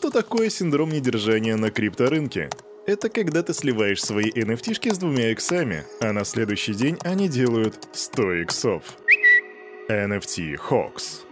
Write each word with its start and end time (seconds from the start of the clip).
Что 0.00 0.08
такое 0.08 0.48
синдром 0.48 0.88
недержания 0.88 1.56
на 1.56 1.70
крипторынке? 1.70 2.48
Это 2.86 3.10
когда 3.10 3.42
ты 3.42 3.52
сливаешь 3.52 4.02
свои 4.02 4.30
NFT 4.30 4.94
с 4.94 4.96
двумя 4.96 5.30
иксами, 5.30 5.84
а 6.00 6.14
на 6.14 6.24
следующий 6.24 6.72
день 6.72 6.96
они 7.02 7.28
делают 7.28 7.86
100 7.92 8.32
иксов. 8.36 8.82
NFT 9.90 10.56
Hawks. 10.70 11.26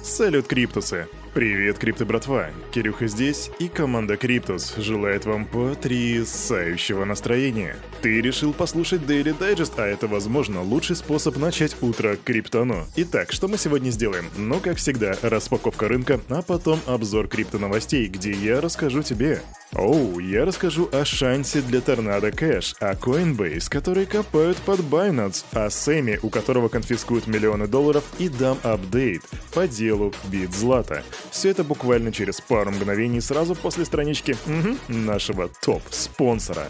Салют, 0.00 0.46
Криптусы! 0.46 1.08
Привет, 1.34 1.78
Крипто 1.78 2.04
братва! 2.04 2.50
Кирюха 2.72 3.06
здесь, 3.06 3.50
и 3.58 3.68
команда 3.68 4.18
Криптус 4.18 4.76
желает 4.76 5.24
вам 5.24 5.46
потрясающего 5.46 7.06
настроения. 7.06 7.76
Ты 8.02 8.20
решил 8.20 8.52
послушать 8.52 9.00
Daily 9.00 9.34
Digest, 9.38 9.72
а 9.78 9.86
это, 9.86 10.08
возможно, 10.08 10.60
лучший 10.60 10.94
способ 10.94 11.38
начать 11.38 11.74
утро 11.80 12.18
криптону. 12.22 12.86
Итак, 12.96 13.32
что 13.32 13.48
мы 13.48 13.56
сегодня 13.56 13.88
сделаем? 13.88 14.26
Ну, 14.36 14.60
как 14.60 14.76
всегда, 14.76 15.14
распаковка 15.22 15.88
рынка, 15.88 16.20
а 16.28 16.42
потом 16.42 16.80
обзор 16.84 17.28
крипто 17.28 17.58
новостей, 17.58 18.08
где 18.08 18.32
я 18.32 18.60
расскажу 18.60 19.02
тебе. 19.02 19.40
Оу, 19.74 20.18
я 20.18 20.44
расскажу 20.44 20.90
о 20.92 21.02
шансе 21.06 21.62
для 21.62 21.80
Tornado 21.80 22.30
Cash, 22.30 22.74
о 22.78 22.92
Coinbase, 22.92 23.70
который 23.70 24.04
копают 24.04 24.58
под 24.58 24.80
Binance, 24.80 25.46
о 25.52 25.70
Сэме, 25.70 26.18
у 26.22 26.28
которого 26.28 26.68
конфискуют 26.68 27.26
миллионы 27.26 27.66
долларов, 27.66 28.04
и 28.18 28.28
дам 28.28 28.58
апдейт 28.62 29.22
по 29.54 29.66
делу 29.66 30.12
Bitzlato. 30.30 31.02
Все 31.30 31.50
это 31.50 31.64
буквально 31.64 32.12
через 32.12 32.40
пару 32.40 32.70
мгновений 32.70 33.20
сразу 33.20 33.54
после 33.54 33.84
странички 33.84 34.36
угу, 34.46 34.76
нашего 34.88 35.48
топ-спонсора. 35.62 36.68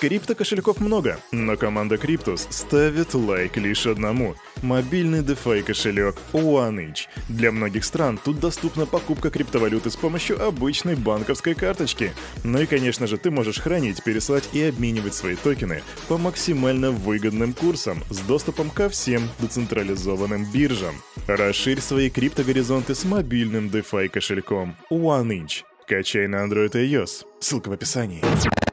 Крипто-кошельков 0.00 0.78
много, 0.80 1.18
но 1.32 1.56
команда 1.56 1.96
Криптус 1.96 2.46
ставит 2.50 3.14
лайк 3.14 3.56
лишь 3.56 3.86
одному– 3.86 4.34
мобильный 4.62 5.20
DeFi 5.20 5.62
кошелек 5.62 6.16
OneInch. 6.32 7.06
Для 7.30 7.50
многих 7.50 7.84
стран 7.84 8.20
тут 8.22 8.38
доступна 8.38 8.84
покупка 8.84 9.30
криптовалюты 9.30 9.90
с 9.90 9.96
помощью 9.96 10.44
обычной 10.44 10.96
банковской 10.96 11.54
карточки. 11.54 12.12
Ну 12.44 12.60
и, 12.60 12.66
конечно 12.66 13.06
же, 13.06 13.16
ты 13.16 13.30
можешь 13.30 13.58
хранить, 13.58 14.04
пересылать 14.04 14.48
и 14.52 14.62
обменивать 14.64 15.14
свои 15.14 15.34
токены 15.34 15.82
по 16.08 16.18
максимально 16.18 16.90
выгодным 16.90 17.54
курсам 17.54 18.04
с 18.10 18.18
доступом 18.18 18.68
ко 18.68 18.90
всем 18.90 19.28
децентрализованным 19.38 20.44
биржам. 20.52 20.96
Расширь 21.26 21.80
свои 21.80 22.10
криптогоризонты 22.10 22.94
с 22.94 23.04
мобильным 23.04 23.68
DeFi 23.68 24.08
кошельком 24.08 24.76
OneInch. 24.90 25.62
Качай 25.88 26.26
на 26.26 26.44
Android 26.44 26.72
и 26.74 26.92
iOS. 26.92 27.24
Ссылка 27.40 27.68
в 27.68 27.72
описании. 27.72 28.22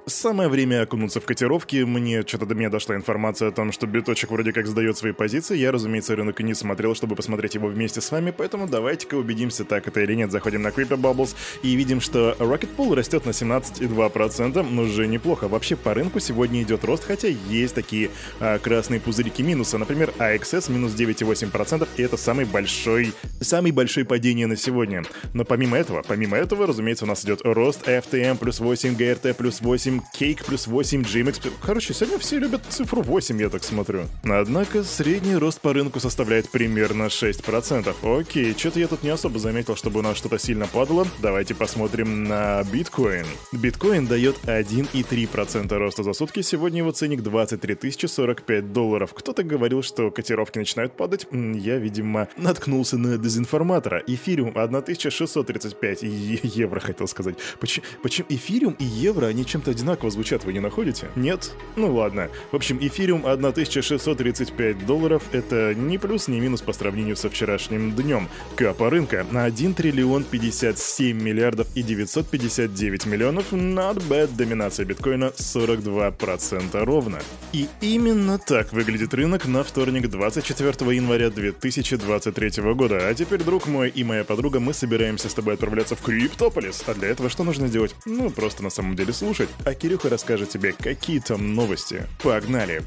Самое 0.05 0.49
время 0.49 0.81
окунуться 0.81 1.21
в 1.21 1.25
котировки. 1.25 1.77
Мне 1.77 2.23
что-то 2.23 2.45
до 2.45 2.55
меня 2.55 2.69
дошла 2.69 2.95
информация 2.95 3.47
о 3.47 3.51
том, 3.51 3.71
что 3.71 3.87
биточек 3.87 4.31
вроде 4.31 4.51
как 4.51 4.67
сдает 4.67 4.97
свои 4.97 5.13
позиции. 5.13 5.55
Я, 5.55 5.71
разумеется, 5.71 6.13
рынок 6.13 6.41
не 6.41 6.53
смотрел, 6.53 6.93
чтобы 6.93 7.15
посмотреть 7.15 7.55
его 7.55 7.69
вместе 7.69 8.01
с 8.01 8.11
вами, 8.11 8.33
поэтому 8.37 8.67
давайте-ка 8.67 9.15
убедимся, 9.15 9.63
так 9.63 9.87
это 9.87 10.01
или 10.01 10.13
нет. 10.13 10.29
Заходим 10.29 10.61
на 10.61 10.69
Crypto 10.69 10.97
Bubbles 10.97 11.35
и 11.61 11.75
видим, 11.75 12.01
что 12.01 12.35
Rocket 12.39 12.67
Pool 12.75 12.95
растет 12.95 13.25
на 13.25 13.29
17,2%. 13.29 14.67
Ну, 14.69 14.81
уже 14.81 15.07
неплохо. 15.07 15.47
Вообще 15.47 15.77
по 15.77 15.93
рынку 15.93 16.19
сегодня 16.19 16.61
идет 16.63 16.83
рост, 16.83 17.05
хотя 17.05 17.29
есть 17.29 17.73
такие 17.73 18.09
а, 18.41 18.59
красные 18.59 18.99
пузырьки 18.99 19.41
минуса. 19.41 19.77
Например, 19.77 20.11
AXS 20.17 20.69
минус 20.69 20.91
9,8%, 20.95 21.87
и 21.95 22.01
это 22.01 22.17
самый 22.17 22.43
большой, 22.43 23.13
самый 23.39 23.71
большой 23.71 24.03
падение 24.03 24.47
на 24.47 24.57
сегодня. 24.57 25.03
Но 25.33 25.45
помимо 25.45 25.77
этого, 25.77 26.03
помимо 26.05 26.35
этого, 26.35 26.67
разумеется, 26.67 27.05
у 27.05 27.07
нас 27.07 27.23
идет 27.23 27.39
рост 27.45 27.87
FTM 27.87 28.37
плюс 28.37 28.59
8, 28.59 28.95
GRT 28.95 29.33
плюс 29.35 29.61
8, 29.61 29.92
8, 29.93 30.01
Cake 30.13 30.45
плюс 30.45 30.67
8, 30.67 31.01
GMX. 31.01 31.51
Короче, 31.61 31.93
сегодня 31.93 32.17
все 32.17 32.39
любят 32.39 32.61
цифру 32.69 33.01
8, 33.01 33.39
я 33.39 33.49
так 33.49 33.63
смотрю. 33.63 34.05
Однако 34.23 34.83
средний 34.83 35.35
рост 35.35 35.61
по 35.61 35.73
рынку 35.73 35.99
составляет 35.99 36.49
примерно 36.49 37.03
6%. 37.03 38.19
Окей, 38.19 38.55
что-то 38.57 38.79
я 38.79 38.87
тут 38.87 39.03
не 39.03 39.09
особо 39.09 39.39
заметил, 39.39 39.75
чтобы 39.75 39.99
у 39.99 40.03
нас 40.03 40.17
что-то 40.17 40.39
сильно 40.39 40.67
падало. 40.67 41.07
Давайте 41.21 41.53
посмотрим 41.53 42.23
на 42.23 42.63
биткоин. 42.63 43.25
Биткоин 43.51 44.07
дает 44.07 44.35
1,3% 44.45 45.77
роста 45.77 46.03
за 46.03 46.13
сутки. 46.13 46.41
Сегодня 46.41 46.79
его 46.79 46.91
ценник 46.91 47.21
23 47.21 47.91
045 48.07 48.73
долларов. 48.73 49.13
Кто-то 49.13 49.43
говорил, 49.43 49.83
что 49.83 50.11
котировки 50.11 50.57
начинают 50.57 50.95
падать. 50.95 51.27
Я, 51.31 51.77
видимо, 51.77 52.27
наткнулся 52.37 52.97
на 52.97 53.17
дезинформатора. 53.17 54.03
Эфириум 54.07 54.57
1635 54.57 56.03
евро, 56.03 56.79
хотел 56.79 57.07
сказать. 57.07 57.35
Почему, 57.59 57.85
почему 58.01 58.27
эфириум 58.29 58.75
и 58.79 58.85
евро, 58.85 59.27
они 59.27 59.45
чем-то 59.45 59.73
одинаково 59.83 60.11
звучат, 60.11 60.45
вы 60.45 60.53
не 60.53 60.61
находите? 60.61 61.09
Нет? 61.15 61.51
Ну 61.75 61.93
ладно. 61.93 62.29
В 62.51 62.55
общем, 62.55 62.77
эфириум 62.79 63.25
1635 63.25 64.85
долларов— 64.85 65.23
это 65.33 65.75
ни 65.75 65.97
плюс, 65.97 66.29
ни 66.29 66.39
минус 66.39 66.61
по 66.61 66.71
сравнению 66.71 67.17
со 67.17 67.29
вчерашним 67.29 67.91
днем. 67.91 68.29
Капа 68.55 68.89
рынка 68.89 69.25
на 69.29 69.43
1 69.43 69.73
триллион 69.73 70.23
57 70.23 71.21
миллиардов 71.21 71.67
и 71.75 71.83
959 71.83 73.05
миллионов. 73.05 73.51
Not 73.51 74.01
bad. 74.07 74.29
Доминация 74.37 74.85
биткоина 74.85 75.33
42% 75.35 76.83
ровно. 76.85 77.19
И 77.51 77.67
именно 77.81 78.39
так 78.39 78.71
выглядит 78.71 79.13
рынок 79.13 79.45
на 79.45 79.63
вторник 79.63 80.09
24 80.09 80.95
января 80.95 81.29
2023 81.29 82.73
года. 82.73 83.09
А 83.09 83.13
теперь, 83.13 83.43
друг 83.43 83.67
мой 83.67 83.89
и 83.89 84.05
моя 84.05 84.23
подруга, 84.23 84.61
мы 84.61 84.73
собираемся 84.73 85.27
с 85.27 85.33
тобой 85.33 85.55
отправляться 85.55 85.97
в 85.97 86.01
Криптополис. 86.01 86.83
А 86.87 86.93
для 86.93 87.09
этого 87.09 87.29
что 87.29 87.43
нужно 87.43 87.67
сделать? 87.67 87.93
Ну, 88.05 88.29
просто 88.29 88.63
на 88.63 88.69
самом 88.69 88.95
деле 88.95 89.11
слушать 89.11 89.49
а 89.65 89.72
Кирюха 89.73 90.09
расскажет 90.09 90.49
тебе, 90.49 90.73
какие 90.73 91.19
там 91.19 91.55
новости. 91.55 92.03
Погнали! 92.21 92.83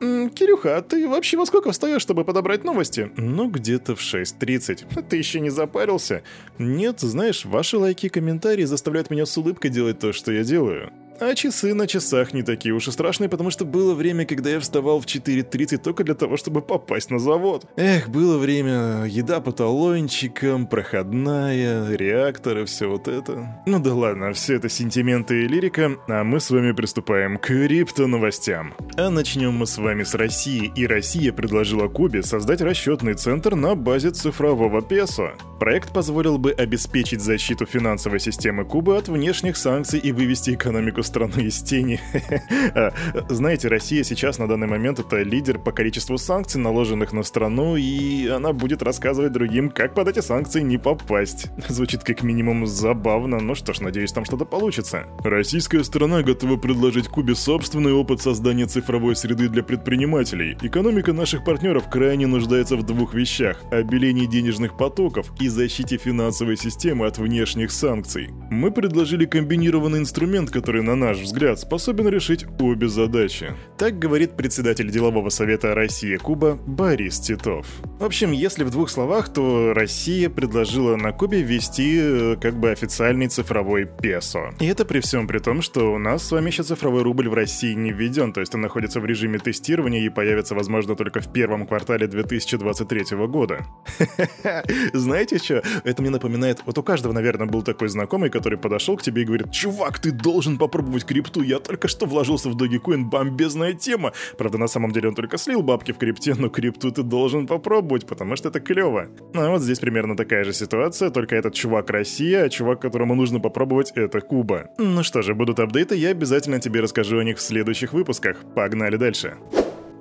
«Кирюха, 0.00 0.78
а 0.78 0.82
ты 0.82 1.06
вообще 1.06 1.36
во 1.36 1.44
сколько 1.44 1.72
встаешь, 1.72 2.00
чтобы 2.00 2.24
подобрать 2.24 2.64
новости?» 2.64 3.10
«Ну, 3.16 3.50
где-то 3.50 3.94
в 3.94 4.00
6.30. 4.00 5.02
Ты 5.02 5.16
еще 5.16 5.40
не 5.40 5.50
запарился?» 5.50 6.22
«Нет, 6.56 7.00
знаешь, 7.00 7.44
ваши 7.44 7.76
лайки 7.76 8.06
и 8.06 8.08
комментарии 8.08 8.64
заставляют 8.64 9.10
меня 9.10 9.26
с 9.26 9.36
улыбкой 9.36 9.70
делать 9.70 9.98
то, 9.98 10.14
что 10.14 10.32
я 10.32 10.42
делаю». 10.42 10.90
А 11.20 11.34
часы 11.34 11.74
на 11.74 11.86
часах 11.86 12.32
не 12.32 12.42
такие 12.42 12.74
уж 12.74 12.88
и 12.88 12.90
страшные, 12.90 13.28
потому 13.28 13.50
что 13.50 13.66
было 13.66 13.94
время, 13.94 14.24
когда 14.24 14.48
я 14.48 14.58
вставал 14.58 15.00
в 15.00 15.04
4.30 15.04 15.76
только 15.76 16.02
для 16.02 16.14
того, 16.14 16.38
чтобы 16.38 16.62
попасть 16.62 17.10
на 17.10 17.18
завод. 17.18 17.66
Эх, 17.76 18.08
было 18.08 18.38
время, 18.38 19.04
еда 19.04 19.40
по 19.40 19.52
талончикам, 19.52 20.66
проходная, 20.66 21.94
реакторы, 21.94 22.64
все 22.64 22.88
вот 22.88 23.06
это. 23.06 23.62
Ну 23.66 23.78
да 23.80 23.94
ладно, 23.94 24.32
все 24.32 24.54
это 24.54 24.70
сентименты 24.70 25.44
и 25.44 25.46
лирика, 25.46 25.98
а 26.08 26.24
мы 26.24 26.40
с 26.40 26.48
вами 26.48 26.72
приступаем 26.72 27.36
к 27.36 27.50
крипто-новостям. 27.50 28.74
А 28.96 29.08
начнем 29.08 29.54
мы 29.54 29.66
с 29.66 29.78
вами 29.78 30.02
с 30.02 30.14
России, 30.14 30.72
и 30.74 30.86
Россия 30.86 31.32
предложила 31.32 31.88
Кубе 31.88 32.22
создать 32.22 32.60
расчетный 32.60 33.14
центр 33.14 33.54
на 33.54 33.74
базе 33.74 34.10
цифрового 34.10 34.82
песо. 34.82 35.34
Проект 35.60 35.92
позволил 35.92 36.38
бы 36.38 36.52
обеспечить 36.52 37.20
защиту 37.20 37.66
финансовой 37.66 38.18
системы 38.18 38.64
Кубы 38.64 38.96
от 38.96 39.08
внешних 39.08 39.56
санкций 39.56 40.00
и 40.00 40.10
вывести 40.10 40.54
экономику 40.54 41.02
страну 41.02 41.38
из 41.38 41.62
тени. 41.62 42.00
А, 42.72 42.92
знаете, 43.28 43.68
Россия 43.68 44.04
сейчас 44.04 44.38
на 44.38 44.46
данный 44.46 44.66
момент 44.66 45.00
это 45.00 45.22
лидер 45.22 45.58
по 45.58 45.72
количеству 45.72 46.18
санкций, 46.18 46.60
наложенных 46.60 47.12
на 47.12 47.22
страну, 47.22 47.76
и 47.76 48.28
она 48.28 48.52
будет 48.52 48.82
рассказывать 48.82 49.32
другим, 49.32 49.70
как 49.70 49.94
под 49.94 50.08
эти 50.08 50.20
санкции 50.20 50.60
не 50.60 50.78
попасть. 50.78 51.48
Звучит 51.68 52.04
как 52.04 52.22
минимум 52.22 52.66
забавно, 52.66 53.40
но 53.40 53.54
что 53.54 53.72
ж, 53.72 53.80
надеюсь, 53.80 54.12
там 54.12 54.24
что-то 54.24 54.44
получится. 54.44 55.04
Российская 55.24 55.82
сторона 55.82 56.22
готова 56.22 56.56
предложить 56.56 57.08
Кубе 57.08 57.34
собственный 57.34 57.92
опыт 57.92 58.20
создания 58.20 58.66
цифровой 58.80 59.14
среды 59.14 59.48
для 59.48 59.62
предпринимателей. 59.62 60.56
Экономика 60.62 61.12
наших 61.12 61.44
партнеров 61.44 61.90
крайне 61.90 62.26
нуждается 62.26 62.76
в 62.76 62.82
двух 62.82 63.12
вещах– 63.12 63.58
обелении 63.70 64.24
денежных 64.24 64.78
потоков 64.78 65.30
и 65.38 65.48
защите 65.48 65.98
финансовой 65.98 66.56
системы 66.56 67.06
от 67.06 67.18
внешних 67.18 67.72
санкций. 67.72 68.30
Мы 68.50 68.70
предложили 68.70 69.26
комбинированный 69.26 69.98
инструмент, 69.98 70.50
который 70.50 70.82
на 70.82 70.96
наш 70.96 71.18
взгляд, 71.18 71.60
способен 71.60 72.08
решить 72.08 72.46
обе 72.58 72.88
задачи. 72.88 73.52
Так 73.76 73.98
говорит 73.98 74.36
председатель 74.36 74.90
делового 74.90 75.28
совета 75.28 75.74
Россия-Куба 75.74 76.58
Борис 76.66 77.20
Титов. 77.20 77.66
В 77.98 78.04
общем, 78.04 78.32
если 78.32 78.64
в 78.64 78.70
двух 78.70 78.88
словах, 78.88 79.30
то 79.30 79.74
Россия 79.74 80.30
предложила 80.30 80.96
на 80.96 81.12
Кубе 81.12 81.42
ввести 81.42 81.98
э, 82.00 82.36
как 82.40 82.58
бы 82.58 82.70
официальный 82.70 83.28
цифровой 83.28 83.84
песо. 83.84 84.54
И 84.58 84.66
это 84.66 84.86
при 84.86 85.00
всем 85.00 85.26
при 85.26 85.38
том, 85.38 85.60
что 85.60 85.92
у 85.92 85.98
нас 85.98 86.26
с 86.26 86.32
вами 86.32 86.48
еще 86.48 86.62
цифровой 86.62 87.02
рубль 87.02 87.28
в 87.28 87.34
России 87.34 87.74
не 87.74 87.92
введен, 87.92 88.32
то 88.32 88.40
есть 88.40 88.54
он 88.54 88.62
находится 88.70 89.00
в 89.00 89.04
режиме 89.04 89.40
тестирования 89.40 90.00
и 90.00 90.08
появится, 90.08 90.54
возможно, 90.54 90.94
только 90.94 91.20
в 91.20 91.32
первом 91.32 91.66
квартале 91.66 92.06
2023 92.06 93.16
года. 93.26 93.66
Знаете 94.92 95.38
что? 95.38 95.60
Это 95.82 96.02
мне 96.02 96.10
напоминает, 96.10 96.62
вот 96.66 96.78
у 96.78 96.82
каждого, 96.84 97.12
наверное, 97.12 97.48
был 97.48 97.62
такой 97.62 97.88
знакомый, 97.88 98.30
который 98.30 98.58
подошел 98.58 98.96
к 98.96 99.02
тебе 99.02 99.22
и 99.22 99.24
говорит, 99.24 99.50
чувак, 99.50 99.98
ты 99.98 100.12
должен 100.12 100.56
попробовать 100.56 101.04
крипту. 101.04 101.42
Я 101.42 101.58
только 101.58 101.88
что 101.88 102.06
вложился 102.06 102.48
в 102.48 102.56
Dogecoin, 102.56 103.06
бомбезная 103.06 103.72
тема. 103.72 104.12
Правда, 104.38 104.58
на 104.58 104.68
самом 104.68 104.92
деле 104.92 105.08
он 105.08 105.16
только 105.16 105.36
слил 105.36 105.62
бабки 105.62 105.90
в 105.90 105.98
крипте, 105.98 106.34
но 106.38 106.48
крипту 106.48 106.92
ты 106.92 107.02
должен 107.02 107.48
попробовать, 107.48 108.06
потому 108.06 108.36
что 108.36 108.50
это 108.50 108.60
клево. 108.60 109.08
А 109.34 109.50
вот 109.50 109.62
здесь 109.62 109.80
примерно 109.80 110.16
такая 110.16 110.44
же 110.44 110.52
ситуация, 110.52 111.10
только 111.10 111.34
этот 111.34 111.54
чувак 111.54 111.90
Россия, 111.90 112.44
а 112.44 112.48
чувак, 112.48 112.80
которому 112.80 113.16
нужно 113.16 113.40
попробовать, 113.40 113.90
это 113.96 114.20
Куба. 114.20 114.68
Ну 114.78 115.02
что 115.02 115.22
же, 115.22 115.34
будут 115.34 115.58
апдейты, 115.58 115.96
я 115.96 116.10
обязательно 116.10 116.60
тебе 116.60 116.80
расскажу 116.80 117.18
о 117.18 117.24
них 117.24 117.38
в 117.38 117.40
следующих 117.40 117.92
выпусках. 117.92 118.36
Погнали 118.60 118.98
дальше. 118.98 119.36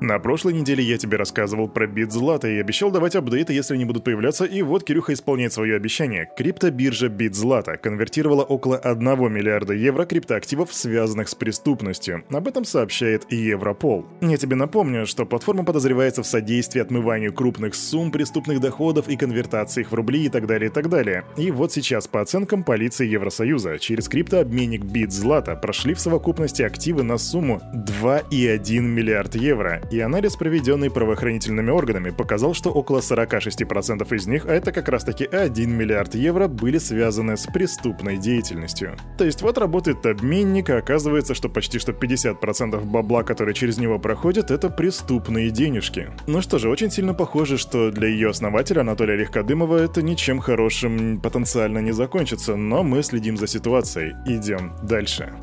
На 0.02 0.18
прошлой 0.18 0.54
неделе 0.54 0.82
я 0.82 0.98
тебе 0.98 1.18
рассказывал 1.18 1.68
про 1.68 1.86
бит 1.86 2.14
Злата 2.14 2.48
и 2.48 2.58
обещал 2.58 2.90
давать 2.90 3.18
апдейты, 3.18 3.52
если 3.52 3.74
они 3.74 3.84
будут 3.84 4.06
появляться, 4.06 4.46
и 4.46 4.62
вот 4.62 4.86
Кирюха 4.86 5.12
исполняет 5.12 5.52
свое 5.52 5.76
обещание. 5.76 6.32
Криптобиржа 6.38 7.10
бит 7.10 7.36
Злата 7.36 7.76
конвертировала 7.76 8.44
около 8.44 8.78
1 8.78 9.04
миллиарда 9.30 9.74
евро 9.74 10.06
криптоактивов, 10.06 10.74
связанных 10.74 11.28
с 11.28 11.36
преступностью. 11.36 12.24
Об 12.30 12.48
этом 12.48 12.64
сообщает 12.64 13.30
Европол. 13.30 14.06
Я 14.22 14.38
тебе 14.38 14.56
напомню, 14.56 15.06
что 15.06 15.26
платформа 15.26 15.66
подозревается 15.66 16.24
в 16.24 16.28
содействии 16.28 16.80
отмыванию 16.80 17.34
крупных 17.34 17.76
сумм 17.76 18.12
преступных 18.12 18.62
доходов 18.62 19.10
и 19.10 19.18
конвертации 19.18 19.82
их 19.82 19.92
в 19.92 19.96
рубли 19.96 20.26
и 20.26 20.30
так 20.30 20.48
далее, 20.48 20.70
и 20.70 20.74
так 20.74 20.88
далее. 20.88 21.26
И 21.36 21.52
вот 21.52 21.74
сейчас, 21.74 22.08
по 22.08 22.22
оценкам 22.22 22.64
полиции 22.64 23.06
Евросоюза, 23.06 23.78
через 23.80 24.08
криптообменник 24.08 24.86
бит 24.86 25.12
Злата 25.12 25.58
прошли 25.58 25.94
в 25.94 26.00
совокупности 26.00 26.62
активы 26.62 27.04
на 27.04 27.18
сумму 27.18 27.62
2,1 27.76 28.80
миллиард 28.80 29.36
евро 29.36 29.82
и 29.92 30.00
анализ, 30.00 30.36
проведенный 30.36 30.90
правоохранительными 30.90 31.72
органами, 31.72 32.10
показал, 32.12 32.54
что 32.54 32.72
около 32.72 33.00
46% 33.00 34.16
из 34.16 34.28
них, 34.28 34.46
а 34.46 34.54
это 34.54 34.72
как 34.72 34.90
раз-таки 34.90 35.26
1 35.26 35.72
миллиард 35.72 36.16
евро, 36.16 36.48
были 36.48 36.78
связаны 36.78 37.38
с 37.38 37.46
преступной 37.46 38.18
деятельностью. 38.18 38.96
То 39.18 39.26
есть 39.26 39.42
вот 39.42 39.58
работает 39.58 40.06
обменник, 40.06 40.70
а 40.70 40.78
оказывается, 40.78 41.34
что 41.34 41.50
почти 41.50 41.80
что 41.80 41.92
50% 41.92 42.86
бабла, 42.86 43.24
который 43.24 43.54
через 43.54 43.78
него 43.78 44.00
проходит, 44.00 44.52
это 44.52 44.70
преступные 44.70 45.50
денежки. 45.50 46.10
Ну 46.28 46.42
что 46.42 46.58
же, 46.58 46.70
очень 46.70 46.92
сильно 46.92 47.14
похоже, 47.14 47.58
что 47.58 47.92
для 47.92 48.08
ее 48.08 48.30
основателя 48.30 48.82
Анатолия 48.82 49.16
Легкодымова 49.16 49.78
это 49.78 50.02
ничем 50.02 50.40
хорошим 50.40 51.20
потенциально 51.22 51.80
не 51.80 51.92
закончится, 51.92 52.56
но 52.56 52.84
мы 52.84 53.04
следим 53.04 53.38
за 53.38 53.48
ситуацией. 53.48 54.16
Идем 54.26 54.74
дальше. 54.84 55.34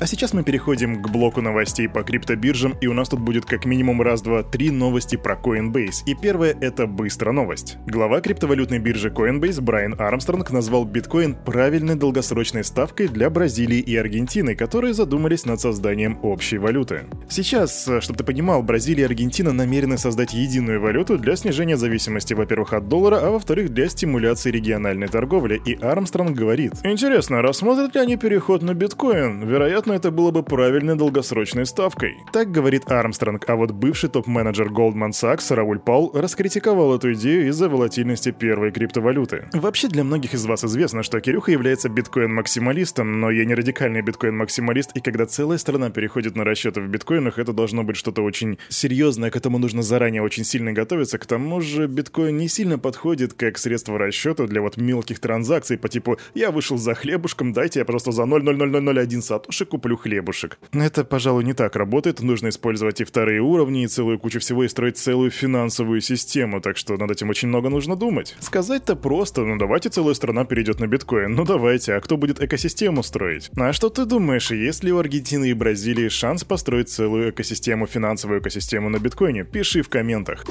А 0.00 0.06
сейчас 0.06 0.32
мы 0.32 0.44
переходим 0.44 1.02
к 1.02 1.10
блоку 1.10 1.42
новостей 1.42 1.88
по 1.88 2.04
криптобиржам, 2.04 2.76
и 2.80 2.86
у 2.86 2.92
нас 2.92 3.08
тут 3.08 3.18
будет 3.18 3.44
как 3.44 3.64
минимум 3.64 4.00
раз, 4.00 4.22
два, 4.22 4.44
три 4.44 4.70
новости 4.70 5.16
про 5.16 5.34
Coinbase. 5.34 6.04
И 6.06 6.14
первая— 6.14 6.56
это 6.60 6.86
быстрая 6.86 7.34
новость. 7.34 7.78
Глава 7.84 8.20
криптовалютной 8.20 8.78
биржи 8.78 9.08
Coinbase 9.08 9.60
Брайан 9.60 9.96
Армстронг 9.98 10.52
назвал 10.52 10.84
биткоин 10.84 11.34
правильной 11.34 11.96
долгосрочной 11.96 12.62
ставкой 12.62 13.08
для 13.08 13.28
Бразилии 13.28 13.80
и 13.80 13.96
Аргентины, 13.96 14.54
которые 14.54 14.94
задумались 14.94 15.44
над 15.44 15.60
созданием 15.60 16.20
общей 16.22 16.58
валюты. 16.58 17.06
Сейчас, 17.28 17.90
чтобы 17.98 18.18
ты 18.18 18.22
понимал, 18.22 18.62
Бразилия 18.62 19.02
и 19.02 19.06
Аргентина 19.06 19.52
намерены 19.52 19.98
создать 19.98 20.32
единую 20.32 20.80
валюту 20.80 21.18
для 21.18 21.34
снижения 21.34 21.76
зависимости, 21.76 22.34
во-первых, 22.34 22.72
от 22.72 22.86
доллара, 22.86 23.18
а 23.20 23.30
во-вторых, 23.32 23.70
для 23.70 23.88
стимуляции 23.88 24.52
региональной 24.52 25.08
торговли. 25.08 25.60
И 25.64 25.74
Армстронг 25.74 26.36
говорит, 26.36 26.74
«Интересно, 26.84 27.42
рассмотрят 27.42 27.96
ли 27.96 28.00
они 28.00 28.16
переход 28.16 28.62
на 28.62 28.74
биткоин? 28.74 29.44
Вероятно, 29.44 29.87
вероятно, 29.88 29.92
это 29.92 30.10
было 30.10 30.30
бы 30.30 30.42
правильной 30.42 30.96
долгосрочной 30.96 31.66
ставкой. 31.66 32.16
Так 32.32 32.50
говорит 32.50 32.90
Армстронг, 32.90 33.48
а 33.48 33.56
вот 33.56 33.72
бывший 33.72 34.10
топ-менеджер 34.10 34.68
Goldman 34.68 35.10
Sachs 35.10 35.54
Рауль 35.54 35.78
Паул 35.78 36.12
раскритиковал 36.14 36.96
эту 36.96 37.12
идею 37.14 37.48
из-за 37.48 37.68
волатильности 37.68 38.30
первой 38.30 38.70
криптовалюты. 38.70 39.48
Вообще 39.52 39.88
для 39.88 40.04
многих 40.04 40.34
из 40.34 40.44
вас 40.46 40.64
известно, 40.64 41.02
что 41.02 41.20
Кирюха 41.20 41.52
является 41.52 41.88
биткоин-максималистом, 41.88 43.20
но 43.20 43.30
я 43.30 43.44
не 43.44 43.54
радикальный 43.54 44.02
биткоин-максималист, 44.02 44.90
и 44.94 45.00
когда 45.00 45.26
целая 45.26 45.58
страна 45.58 45.90
переходит 45.90 46.36
на 46.36 46.44
расчеты 46.44 46.80
в 46.80 46.88
биткоинах, 46.88 47.38
это 47.38 47.52
должно 47.52 47.82
быть 47.82 47.96
что-то 47.96 48.22
очень 48.22 48.58
серьезное, 48.68 49.30
к 49.30 49.36
этому 49.36 49.58
нужно 49.58 49.82
заранее 49.82 50.22
очень 50.22 50.44
сильно 50.44 50.72
готовиться. 50.72 51.18
К 51.18 51.26
тому 51.26 51.60
же 51.60 51.86
биткоин 51.86 52.36
не 52.36 52.48
сильно 52.48 52.78
подходит 52.78 53.32
как 53.32 53.58
средство 53.58 53.98
расчета 53.98 54.46
для 54.46 54.60
вот 54.60 54.76
мелких 54.76 55.18
транзакций 55.18 55.78
по 55.78 55.88
типу 55.88 56.18
«я 56.34 56.50
вышел 56.50 56.76
за 56.76 56.94
хлебушком, 56.94 57.52
дайте 57.52 57.80
я 57.80 57.84
просто 57.84 58.12
за 58.12 58.22
0,00001 58.22 59.22
сатоши 59.22 59.64
куплю 59.64 59.77
хлебушек. 59.96 60.58
Это, 60.72 61.04
пожалуй, 61.04 61.44
не 61.44 61.54
так 61.54 61.76
работает, 61.76 62.20
нужно 62.20 62.48
использовать 62.48 63.00
и 63.00 63.04
вторые 63.04 63.40
уровни, 63.40 63.84
и 63.84 63.86
целую 63.86 64.18
кучу 64.18 64.40
всего, 64.40 64.64
и 64.64 64.68
строить 64.68 64.98
целую 64.98 65.30
финансовую 65.30 66.00
систему, 66.00 66.60
так 66.60 66.76
что 66.76 66.96
над 66.96 67.10
этим 67.10 67.30
очень 67.30 67.48
много 67.48 67.68
нужно 67.68 67.96
думать. 67.96 68.36
Сказать-то 68.40 68.96
просто, 68.96 69.44
ну 69.44 69.56
давайте 69.56 69.88
целая 69.88 70.14
страна 70.14 70.44
перейдет 70.44 70.80
на 70.80 70.86
биткоин, 70.86 71.34
ну 71.34 71.44
давайте, 71.44 71.94
а 71.94 72.00
кто 72.00 72.16
будет 72.16 72.40
экосистему 72.40 73.02
строить? 73.02 73.50
А 73.56 73.72
что 73.72 73.88
ты 73.88 74.04
думаешь, 74.04 74.50
есть 74.50 74.84
ли 74.84 74.92
у 74.92 74.98
Аргентины 74.98 75.50
и 75.50 75.54
Бразилии 75.54 76.08
шанс 76.08 76.44
построить 76.44 76.88
целую 76.88 77.30
экосистему, 77.30 77.86
финансовую 77.86 78.40
экосистему 78.40 78.88
на 78.88 78.98
биткоине? 78.98 79.44
Пиши 79.44 79.82
в 79.82 79.88
комментах. 79.88 80.44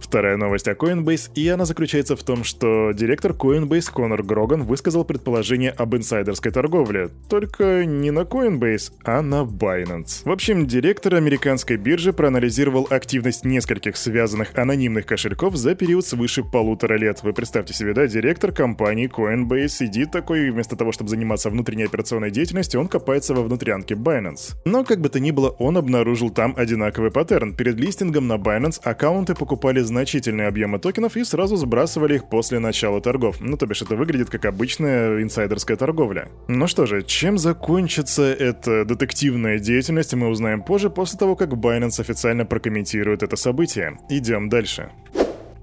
Вторая 0.00 0.36
новость 0.36 0.68
о 0.68 0.72
Coinbase, 0.72 1.30
и 1.34 1.48
она 1.48 1.64
заключается 1.64 2.16
в 2.16 2.22
том, 2.22 2.44
что 2.44 2.92
директор 2.92 3.32
Coinbase 3.32 3.92
Конор 3.92 4.22
Гроган 4.22 4.64
высказал 4.64 5.04
предположение 5.04 5.70
об 5.70 5.94
инсайдерской 5.94 6.52
торговле. 6.52 7.10
Только 7.28 7.84
не 7.84 8.10
на 8.10 8.20
Coinbase, 8.20 8.92
а 9.04 9.22
на 9.22 9.42
Binance. 9.42 10.22
В 10.24 10.30
общем, 10.30 10.66
директор 10.66 11.14
американской 11.14 11.76
биржи 11.76 12.12
проанализировал 12.12 12.86
активность 12.90 13.44
нескольких 13.44 13.96
связанных 13.96 14.56
анонимных 14.56 15.06
кошельков 15.06 15.56
за 15.56 15.74
период 15.74 16.06
свыше 16.06 16.42
полутора 16.42 16.94
лет. 16.94 17.22
Вы 17.22 17.32
представьте 17.32 17.74
себе, 17.74 17.94
да, 17.94 18.06
директор 18.06 18.52
компании 18.52 19.10
Coinbase 19.10 19.68
сидит 19.68 20.10
такой, 20.10 20.50
вместо 20.50 20.76
того, 20.76 20.92
чтобы 20.92 21.10
заниматься 21.10 21.50
внутренней 21.50 21.84
операционной 21.84 22.30
деятельностью, 22.30 22.80
он 22.80 22.88
копается 22.88 23.34
во 23.34 23.42
внутрянке 23.42 23.94
Binance. 23.94 24.54
Но, 24.64 24.84
как 24.84 25.00
бы 25.00 25.08
то 25.08 25.20
ни 25.20 25.30
было, 25.30 25.50
он 25.50 25.76
обнаружил 25.76 26.30
там 26.30 26.54
одинаковый 26.56 27.10
паттерн. 27.10 27.54
Перед 27.54 27.76
листингом 27.76 28.26
на 28.26 28.34
Binance 28.34 28.80
аккаунты 28.82 29.34
покупали 29.34 29.80
значительные 29.88 30.48
объемы 30.48 30.78
токенов 30.78 31.16
и 31.16 31.24
сразу 31.24 31.56
сбрасывали 31.56 32.14
их 32.14 32.28
после 32.28 32.58
начала 32.58 33.00
торгов. 33.00 33.40
Ну, 33.40 33.56
то 33.56 33.66
бишь, 33.66 33.82
это 33.82 33.96
выглядит 33.96 34.30
как 34.30 34.44
обычная 34.44 35.20
инсайдерская 35.22 35.76
торговля. 35.76 36.28
Ну 36.46 36.66
что 36.66 36.86
же, 36.86 37.02
чем 37.02 37.38
закончится 37.38 38.22
эта 38.22 38.84
детективная 38.84 39.58
деятельность, 39.58 40.14
мы 40.14 40.28
узнаем 40.28 40.62
позже, 40.62 40.90
после 40.90 41.18
того, 41.18 41.34
как 41.34 41.50
Binance 41.50 42.00
официально 42.00 42.44
прокомментирует 42.46 43.22
это 43.22 43.36
событие. 43.36 43.98
Идем 44.08 44.48
дальше. 44.48 44.90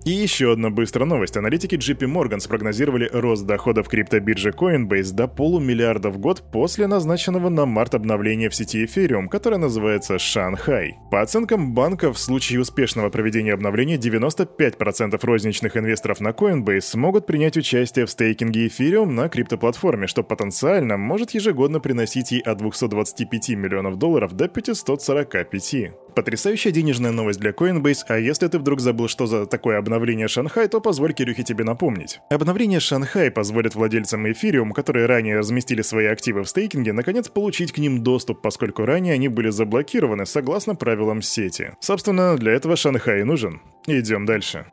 И 0.06 0.12
еще 0.12 0.52
одна 0.52 0.70
быстрая 0.70 1.10
новость. 1.10 1.36
Аналитики 1.36 1.74
JP 1.74 2.02
Morgan 2.02 2.40
спрогнозировали 2.40 3.10
рост 3.12 3.48
доходов 3.48 3.90
криптобиржи 3.90 4.52
Coinbase 4.52 5.12
до 5.12 5.28
полумиллиарда 5.28 6.12
в 6.12 6.20
год 6.20 6.44
после 6.52 6.86
назначенного 6.86 7.50
на 7.50 7.66
март 7.66 7.96
обновления 7.96 8.52
в 8.52 8.56
сети 8.56 8.86
Ethereum, 8.86 9.28
которое 9.28 9.58
называется 9.58 10.20
Шанхай. 10.20 11.00
По 11.10 11.22
оценкам 11.22 11.74
банка, 11.74 12.14
в 12.14 12.20
случае 12.20 12.62
успешного 12.62 13.10
проведения 13.10 13.54
обновления 13.54 13.98
95% 13.98 15.20
розничных 15.24 15.76
инвесторов 15.76 16.20
на 16.22 16.30
Coinbase 16.30 16.82
смогут 16.82 17.26
принять 17.26 17.58
участие 17.58 18.06
в 18.06 18.12
стейкинге 18.12 18.68
Ethereum 18.68 19.08
на 19.08 19.28
криптоплатформе, 19.28 20.06
что 20.06 20.22
потенциально 20.22 20.98
может 20.98 21.32
ежегодно 21.32 21.80
приносить 21.80 22.32
ей 22.32 22.42
от 22.42 22.60
225 22.60 23.50
миллионов 23.50 23.98
долларов 23.98 24.34
до 24.34 24.50
545. 24.50 26.05
Потрясающая 26.16 26.72
денежная 26.72 27.12
новость 27.12 27.42
для 27.42 27.52
Coinbase, 27.52 28.06
а 28.08 28.18
если 28.18 28.48
ты 28.48 28.58
вдруг 28.58 28.80
забыл, 28.80 29.10
что 29.10 29.26
за 29.26 29.46
такое 29.46 29.78
обновление 29.78 30.30
Шанхай, 30.30 30.70
то 30.70 30.80
позволь 30.80 31.14
Кирюхе 31.14 31.44
тебе 31.44 31.66
напомнить. 31.66 32.22
Обновление 32.30 32.80
Шанхай 32.80 33.30
позволит 33.30 33.76
владельцам 33.76 34.26
Ethereum, 34.26 34.72
которые 34.72 35.08
ранее 35.08 35.38
разместили 35.38 35.82
свои 35.82 36.06
активы 36.06 36.44
в 36.44 36.50
стейкинге, 36.50 36.94
наконец 36.94 37.28
получить 37.28 37.74
к 37.74 37.80
ним 37.80 38.02
доступ, 38.02 38.42
поскольку 38.42 38.86
ранее 38.86 39.16
они 39.16 39.28
были 39.28 39.50
заблокированы 39.50 40.26
согласно 40.26 40.76
правилам 40.76 41.22
сети. 41.22 41.72
Собственно, 41.82 42.38
для 42.38 42.54
этого 42.54 42.78
Шанхай 42.78 43.20
и 43.20 43.24
нужен. 43.24 43.62
Идем 43.86 44.26
дальше. 44.26 44.68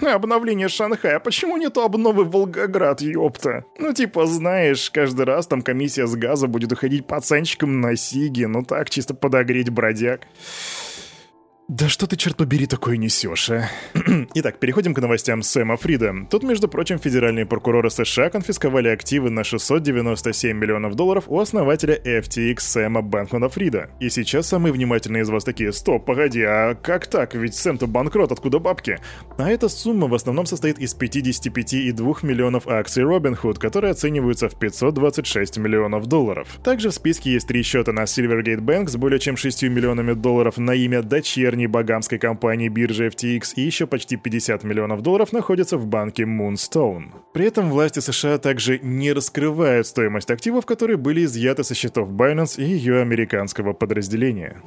Обновление 0.00 0.68
Шанхая. 0.68 1.18
Почему 1.18 1.56
нету 1.56 1.82
обновы 1.82 2.24
Волгоград, 2.24 3.00
ёпта? 3.00 3.64
Ну, 3.78 3.92
типа, 3.92 4.26
знаешь, 4.26 4.90
каждый 4.90 5.26
раз 5.26 5.46
там 5.46 5.62
комиссия 5.62 6.06
с 6.06 6.14
газа 6.14 6.46
будет 6.46 6.72
уходить 6.72 7.06
пацанчикам 7.06 7.80
на 7.80 7.96
сиги. 7.96 8.44
Ну 8.44 8.64
так, 8.64 8.90
чисто 8.90 9.14
подогреть 9.14 9.70
бродяг. 9.70 10.26
Да 11.68 11.86
что 11.90 12.06
ты, 12.06 12.16
черт 12.16 12.34
побери, 12.34 12.64
такое 12.64 12.96
несешь, 12.96 13.50
а? 13.50 13.68
Итак, 14.34 14.58
переходим 14.58 14.94
к 14.94 15.00
новостям 15.02 15.42
Сэма 15.42 15.76
Фрида. 15.76 16.14
Тут, 16.30 16.42
между 16.42 16.66
прочим, 16.66 16.98
федеральные 16.98 17.44
прокуроры 17.44 17.90
США 17.90 18.30
конфисковали 18.30 18.88
активы 18.88 19.28
на 19.28 19.44
697 19.44 20.56
миллионов 20.56 20.94
долларов 20.94 21.24
у 21.26 21.38
основателя 21.38 21.94
FTX 21.94 22.60
Сэма 22.60 23.02
Бэнкмана 23.02 23.50
Фрида. 23.50 23.90
И 24.00 24.08
сейчас 24.08 24.46
самые 24.46 24.72
внимательные 24.72 25.24
из 25.24 25.28
вас 25.28 25.44
такие, 25.44 25.74
стоп, 25.74 26.06
погоди, 26.06 26.40
а 26.42 26.74
как 26.74 27.06
так? 27.06 27.34
Ведь 27.34 27.54
Сэм-то 27.54 27.86
банкрот, 27.86 28.32
откуда 28.32 28.60
бабки? 28.60 28.98
А 29.36 29.50
эта 29.50 29.68
сумма 29.68 30.08
в 30.08 30.14
основном 30.14 30.46
состоит 30.46 30.78
из 30.78 30.96
55,2 30.96 32.24
миллионов 32.24 32.66
акций 32.66 33.02
Robinhood, 33.02 33.58
которые 33.58 33.90
оцениваются 33.90 34.48
в 34.48 34.58
526 34.58 35.58
миллионов 35.58 36.06
долларов. 36.06 36.48
Также 36.64 36.88
в 36.88 36.94
списке 36.94 37.32
есть 37.32 37.46
три 37.46 37.62
счета 37.62 37.92
на 37.92 38.04
Silvergate 38.04 38.60
Bank 38.60 38.88
с 38.88 38.96
более 38.96 39.18
чем 39.18 39.36
6 39.36 39.64
миллионами 39.64 40.14
долларов 40.14 40.56
на 40.56 40.72
имя 40.72 41.02
дочерней 41.02 41.57
дочерней 41.58 41.66
багамской 41.66 42.18
компании 42.18 42.68
биржи 42.68 43.08
FTX 43.08 43.54
и 43.56 43.62
еще 43.62 43.86
почти 43.86 44.16
50 44.16 44.64
миллионов 44.64 45.02
долларов 45.02 45.32
находятся 45.32 45.76
в 45.76 45.86
банке 45.86 46.22
Moonstone. 46.22 47.10
При 47.32 47.46
этом 47.46 47.70
власти 47.70 48.00
США 48.00 48.38
также 48.38 48.78
не 48.78 49.12
раскрывают 49.12 49.86
стоимость 49.86 50.30
активов, 50.30 50.66
которые 50.66 50.96
были 50.96 51.24
изъяты 51.24 51.64
со 51.64 51.74
счетов 51.74 52.10
Binance 52.10 52.62
и 52.62 52.64
ее 52.64 53.00
американского 53.00 53.72
подразделения. 53.72 54.62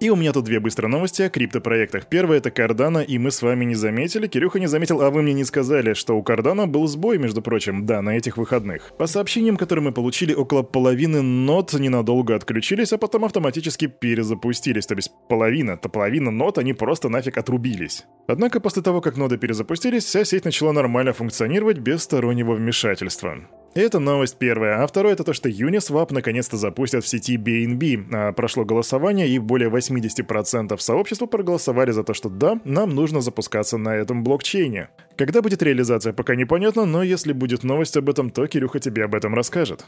И 0.00 0.08
у 0.08 0.16
меня 0.16 0.32
тут 0.32 0.46
две 0.46 0.60
быстрые 0.60 0.90
новости 0.90 1.20
о 1.20 1.28
криптопроектах. 1.28 2.06
Первая 2.06 2.38
это 2.38 2.48
Cardano, 2.48 3.04
и 3.04 3.18
мы 3.18 3.30
с 3.30 3.42
вами 3.42 3.66
не 3.66 3.74
заметили, 3.74 4.28
Кирюха 4.28 4.58
не 4.58 4.66
заметил, 4.66 5.02
а 5.02 5.10
вы 5.10 5.20
мне 5.20 5.34
не 5.34 5.44
сказали, 5.44 5.92
что 5.92 6.16
у 6.16 6.22
Cardano 6.22 6.64
был 6.64 6.86
сбой, 6.86 7.18
между 7.18 7.42
прочим, 7.42 7.84
да, 7.84 8.00
на 8.00 8.16
этих 8.16 8.38
выходных. 8.38 8.96
По 8.96 9.06
сообщениям, 9.06 9.58
которые 9.58 9.84
мы 9.84 9.92
получили, 9.92 10.32
около 10.32 10.62
половины 10.62 11.20
нот 11.20 11.74
ненадолго 11.74 12.34
отключились, 12.34 12.94
а 12.94 12.98
потом 12.98 13.26
автоматически 13.26 13.88
перезапустились. 13.88 14.86
То 14.86 14.94
есть 14.94 15.12
половина, 15.28 15.76
то 15.76 15.90
половина 15.90 16.30
нот, 16.30 16.56
они 16.56 16.72
просто 16.72 17.10
нафиг 17.10 17.36
отрубились. 17.36 18.06
Однако 18.26 18.60
после 18.60 18.80
того, 18.80 19.02
как 19.02 19.18
ноды 19.18 19.36
перезапустились, 19.36 20.04
вся 20.04 20.24
сеть 20.24 20.46
начала 20.46 20.72
нормально 20.72 21.12
функционировать 21.12 21.78
без 21.78 22.02
стороннего 22.04 22.54
вмешательства. 22.54 23.36
Это 23.74 24.00
новость 24.00 24.36
первая. 24.36 24.82
А 24.82 24.86
второе 24.86 25.12
это 25.12 25.22
то, 25.22 25.32
что 25.32 25.48
Uniswap 25.48 26.12
наконец-то 26.12 26.56
запустят 26.56 27.04
в 27.04 27.08
сети 27.08 27.36
BNB. 27.36 28.08
А 28.12 28.32
прошло 28.32 28.64
голосование, 28.64 29.28
и 29.28 29.38
более 29.38 29.70
80% 29.70 30.76
сообщества 30.78 31.26
проголосовали 31.26 31.92
за 31.92 32.02
то, 32.02 32.12
что 32.12 32.28
да, 32.28 32.60
нам 32.64 32.90
нужно 32.90 33.20
запускаться 33.20 33.78
на 33.78 33.94
этом 33.94 34.24
блокчейне. 34.24 34.88
Когда 35.16 35.40
будет 35.40 35.62
реализация, 35.62 36.12
пока 36.12 36.34
непонятно, 36.34 36.84
но 36.84 37.02
если 37.04 37.32
будет 37.32 37.62
новость 37.62 37.96
об 37.96 38.10
этом, 38.10 38.30
то 38.30 38.46
Кирюха 38.46 38.80
тебе 38.80 39.04
об 39.04 39.14
этом 39.14 39.34
расскажет. 39.34 39.84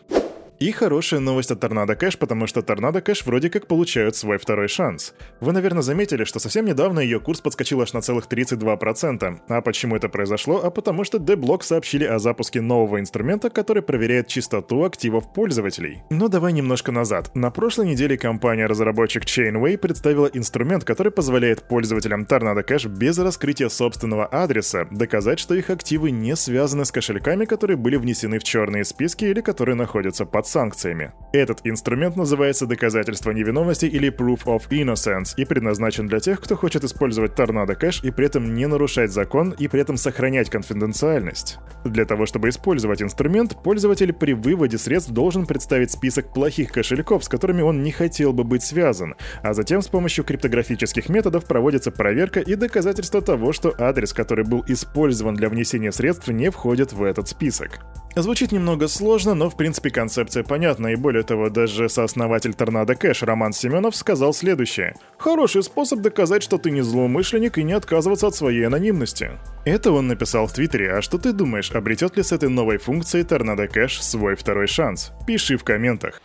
И 0.62 0.71
хорошая 0.71 1.19
новость 1.19 1.50
от 1.50 1.59
Торнадо 1.59 1.97
Кэш, 1.97 2.16
потому 2.16 2.47
что 2.47 2.62
Торнадо 2.62 3.00
Кэш 3.00 3.26
вроде 3.26 3.50
как 3.50 3.66
получают 3.66 4.14
свой 4.14 4.38
второй 4.38 4.69
шанс. 4.69 5.12
Вы, 5.40 5.50
наверное, 5.50 5.83
заметили, 5.83 6.23
что 6.23 6.38
совсем 6.38 6.66
недавно 6.66 7.00
ее 7.00 7.19
курс 7.19 7.40
подскочил 7.40 7.81
аж 7.81 7.92
на 7.95 8.00
целых 8.00 8.28
32%. 8.28 9.40
А 9.49 9.61
почему 9.61 9.97
это 9.97 10.09
произошло? 10.09 10.61
А 10.62 10.71
потому 10.71 11.02
что 11.02 11.19
D-Block 11.19 11.64
сообщили 11.64 12.04
о 12.04 12.21
запуске 12.21 12.61
нового 12.61 13.00
инструмента, 13.00 13.50
который 13.50 13.83
проверяет 13.83 14.28
чистоту 14.28 14.85
активов 14.85 15.33
пользователей. 15.33 16.04
Но 16.11 16.28
давай 16.28 16.52
немножко 16.52 16.92
назад. 16.92 17.35
На 17.35 17.50
прошлой 17.50 17.88
неделе 17.88 18.16
компания-разработчик 18.16 19.25
Chainway 19.25 19.76
представила 19.76 20.31
инструмент, 20.33 20.85
который 20.85 21.11
позволяет 21.11 21.66
пользователям 21.66 22.23
Tornado 22.23 22.64
Cash 22.64 22.88
без 22.88 23.19
раскрытия 23.19 23.69
собственного 23.69 24.26
адреса 24.26 24.87
доказать, 24.92 25.40
что 25.40 25.57
их 25.57 25.71
активы 25.71 26.12
не 26.12 26.37
связаны 26.37 26.85
с 26.85 26.92
кошельками, 26.92 27.47
которые 27.47 27.76
были 27.76 27.97
внесены 27.97 28.38
в 28.38 28.45
черные 28.45 28.85
списки 28.85 29.25
или 29.25 29.40
которые 29.40 29.75
находятся 29.75 30.25
под 30.25 30.51
санкциями. 30.52 31.12
Этот 31.32 31.61
инструмент 31.64 32.14
называется 32.16 32.66
доказательство 32.66 33.30
невиновности 33.30 33.87
или 33.87 34.12
Proof 34.14 34.44
of 34.44 34.68
Innocence 34.68 35.32
и 35.38 35.47
предназначен 35.47 36.06
для 36.06 36.21
тех, 36.21 36.40
кто 36.42 36.56
хочет 36.56 36.85
использовать 36.85 37.32
Tornado 37.32 37.75
Cash 37.75 38.06
и 38.06 38.11
при 38.11 38.26
этом 38.26 38.54
не 38.54 38.66
нарушать 38.66 39.11
закон 39.11 39.52
и 39.59 39.66
при 39.66 39.80
этом 39.80 39.97
сохранять 39.97 40.50
конфиденциальность. 40.50 41.59
Для 41.87 42.04
того, 42.04 42.26
чтобы 42.26 42.50
использовать 42.50 43.00
инструмент, 43.00 43.56
пользователь 43.62 44.12
при 44.12 44.35
выводе 44.35 44.76
средств 44.76 45.11
должен 45.11 45.47
представить 45.47 45.90
список 45.90 46.35
плохих 46.35 46.71
кошельков, 46.71 47.25
с 47.25 47.28
которыми 47.30 47.62
он 47.62 47.82
не 47.82 47.92
хотел 47.92 48.35
бы 48.35 48.44
быть 48.44 48.62
связан, 48.62 49.14
а 49.42 49.54
затем 49.54 49.80
с 49.80 49.88
помощью 49.88 50.25
криптографических 50.25 51.09
методов 51.09 51.47
проводится 51.47 51.90
проверка 51.90 52.40
и 52.40 52.54
доказательство 52.56 53.23
того, 53.23 53.52
что 53.52 53.75
адрес, 53.78 54.12
который 54.12 54.44
был 54.44 54.62
использован 54.68 55.35
для 55.35 55.49
внесения 55.49 55.92
средств, 55.92 56.28
не 56.28 56.50
входит 56.50 56.92
в 56.92 57.02
этот 57.02 57.28
список. 57.28 57.80
Звучит 58.14 58.52
немного 58.52 58.88
сложно, 58.88 59.32
но 59.32 59.49
в 59.49 59.56
принципе 59.56 59.88
концепция 59.88 60.41
понятна, 60.42 60.88
и 60.88 60.96
более 60.96 61.22
того, 61.22 61.49
даже 61.50 61.88
сооснователь 61.88 62.54
Торнадо 62.54 62.94
Кэш 62.94 63.22
Роман 63.22 63.52
Семенов 63.52 63.96
сказал 63.96 64.32
следующее. 64.32 64.94
«Хороший 65.18 65.62
способ 65.62 66.00
доказать, 66.00 66.42
что 66.42 66.58
ты 66.58 66.70
не 66.70 66.82
злоумышленник 66.82 67.58
и 67.58 67.62
не 67.62 67.72
отказываться 67.72 68.26
от 68.26 68.34
своей 68.34 68.66
анонимности». 68.66 69.32
Это 69.64 69.92
он 69.92 70.08
написал 70.08 70.46
в 70.46 70.52
Твиттере, 70.52 70.92
а 70.92 71.02
что 71.02 71.18
ты 71.18 71.32
думаешь, 71.32 71.70
обретет 71.70 72.16
ли 72.16 72.22
с 72.22 72.32
этой 72.32 72.49
новой 72.49 72.78
функцией 72.78 73.25
Tornado 73.25 73.69
Cash 73.69 74.02
свой 74.02 74.34
второй 74.34 74.66
шанс? 74.66 75.12
Пиши 75.26 75.56
в 75.56 75.64
комментах. 75.64 76.20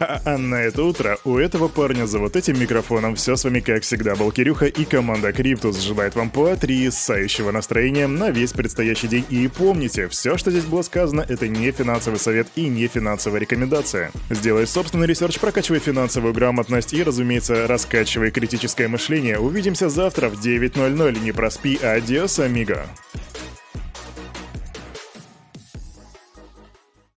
А, 0.00 0.38
на 0.38 0.56
это 0.56 0.82
утро 0.84 1.18
у 1.24 1.38
этого 1.38 1.68
парня 1.68 2.06
за 2.06 2.18
вот 2.18 2.36
этим 2.36 2.58
микрофоном 2.58 3.16
все 3.16 3.36
с 3.36 3.44
вами 3.44 3.60
как 3.60 3.82
всегда 3.82 4.14
был 4.14 4.30
Кирюха 4.30 4.66
и 4.66 4.84
команда 4.84 5.32
Криптус 5.32 5.80
желает 5.80 6.14
вам 6.14 6.30
потрясающего 6.30 7.50
настроения 7.50 8.06
на 8.06 8.30
весь 8.30 8.52
предстоящий 8.52 9.08
день. 9.08 9.24
И 9.28 9.48
помните, 9.48 10.08
все, 10.08 10.36
что 10.36 10.50
здесь 10.50 10.64
было 10.64 10.82
сказано, 10.82 11.24
это 11.28 11.48
не 11.48 11.70
финансовый 11.72 12.18
совет 12.18 12.46
и 12.54 12.68
не 12.68 12.86
финансовая 12.86 13.40
рекомендация. 13.40 14.12
Сделай 14.30 14.66
собственный 14.66 15.06
research, 15.06 15.38
прокачивай 15.38 15.80
финансовую 15.80 16.32
грамотность 16.32 16.92
и, 16.92 17.02
разумеется, 17.02 17.66
раскачивай 17.66 18.30
критическое 18.30 18.88
мышление. 18.88 19.38
Увидимся 19.38 19.88
завтра 19.88 20.28
в 20.28 20.34
9.00. 20.34 21.20
Не 21.20 21.32
проспи, 21.32 21.76
adios, 21.76 22.38
amigo. 22.38 22.86